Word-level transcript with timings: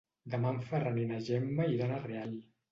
Demà 0.35 0.53
en 0.53 0.57
Ferran 0.69 0.97
i 1.03 1.05
na 1.13 1.21
Gemma 1.29 1.71
iran 1.77 1.97
a 1.99 2.03
Real. 2.09 2.37